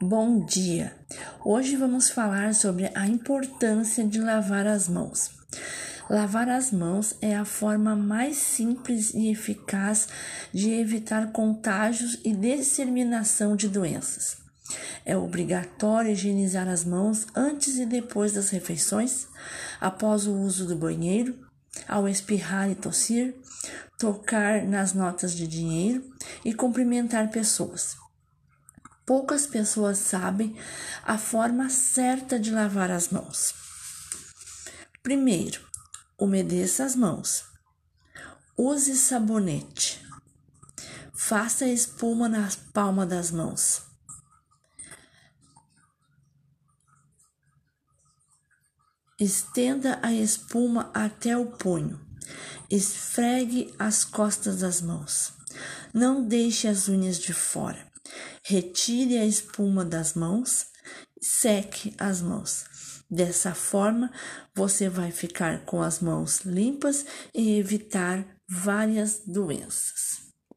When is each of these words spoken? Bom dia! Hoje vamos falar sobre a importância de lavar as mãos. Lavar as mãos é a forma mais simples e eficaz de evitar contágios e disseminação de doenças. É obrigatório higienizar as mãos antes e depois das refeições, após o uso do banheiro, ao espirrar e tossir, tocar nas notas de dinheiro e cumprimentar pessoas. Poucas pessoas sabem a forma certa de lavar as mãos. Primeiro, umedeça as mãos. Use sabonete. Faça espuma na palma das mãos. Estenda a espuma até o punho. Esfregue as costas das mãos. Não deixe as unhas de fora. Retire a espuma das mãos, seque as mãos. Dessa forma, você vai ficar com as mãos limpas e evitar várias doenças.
Bom 0.00 0.44
dia! 0.44 0.94
Hoje 1.44 1.74
vamos 1.74 2.08
falar 2.08 2.54
sobre 2.54 2.88
a 2.94 3.08
importância 3.08 4.06
de 4.06 4.20
lavar 4.20 4.64
as 4.64 4.88
mãos. 4.88 5.32
Lavar 6.08 6.48
as 6.48 6.70
mãos 6.70 7.16
é 7.20 7.34
a 7.34 7.44
forma 7.44 7.96
mais 7.96 8.36
simples 8.36 9.12
e 9.12 9.28
eficaz 9.28 10.06
de 10.54 10.70
evitar 10.70 11.32
contágios 11.32 12.20
e 12.24 12.32
disseminação 12.32 13.56
de 13.56 13.68
doenças. 13.68 14.36
É 15.04 15.16
obrigatório 15.16 16.12
higienizar 16.12 16.68
as 16.68 16.84
mãos 16.84 17.26
antes 17.34 17.76
e 17.76 17.84
depois 17.84 18.32
das 18.32 18.50
refeições, 18.50 19.26
após 19.80 20.28
o 20.28 20.32
uso 20.32 20.64
do 20.64 20.76
banheiro, 20.76 21.36
ao 21.88 22.08
espirrar 22.08 22.70
e 22.70 22.76
tossir, 22.76 23.34
tocar 23.98 24.62
nas 24.62 24.92
notas 24.92 25.34
de 25.34 25.48
dinheiro 25.48 26.08
e 26.44 26.54
cumprimentar 26.54 27.32
pessoas. 27.32 27.96
Poucas 29.08 29.46
pessoas 29.46 29.96
sabem 29.96 30.54
a 31.02 31.16
forma 31.16 31.70
certa 31.70 32.38
de 32.38 32.50
lavar 32.50 32.90
as 32.90 33.08
mãos. 33.08 33.54
Primeiro, 35.02 35.66
umedeça 36.18 36.84
as 36.84 36.94
mãos. 36.94 37.42
Use 38.54 38.94
sabonete. 38.98 40.04
Faça 41.16 41.64
espuma 41.66 42.28
na 42.28 42.50
palma 42.74 43.06
das 43.06 43.30
mãos. 43.30 43.80
Estenda 49.18 49.98
a 50.02 50.12
espuma 50.12 50.90
até 50.92 51.34
o 51.34 51.46
punho. 51.46 51.98
Esfregue 52.70 53.74
as 53.78 54.04
costas 54.04 54.58
das 54.58 54.82
mãos. 54.82 55.32
Não 55.94 56.22
deixe 56.22 56.68
as 56.68 56.90
unhas 56.90 57.18
de 57.18 57.32
fora. 57.32 57.87
Retire 58.42 59.18
a 59.18 59.26
espuma 59.26 59.84
das 59.84 60.14
mãos, 60.14 60.66
seque 61.20 61.94
as 61.98 62.22
mãos. 62.22 62.64
Dessa 63.10 63.54
forma, 63.54 64.10
você 64.54 64.88
vai 64.88 65.10
ficar 65.10 65.64
com 65.64 65.82
as 65.82 66.00
mãos 66.00 66.40
limpas 66.40 67.06
e 67.34 67.58
evitar 67.58 68.24
várias 68.46 69.22
doenças. 69.26 70.17